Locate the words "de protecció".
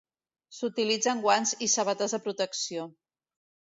2.17-2.89